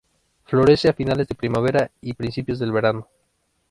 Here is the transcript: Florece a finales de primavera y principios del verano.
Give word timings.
Florece 0.45 0.89
a 0.89 0.93
finales 0.93 1.27
de 1.27 1.35
primavera 1.35 1.91
y 2.01 2.13
principios 2.13 2.57
del 2.57 2.71
verano. 2.71 3.07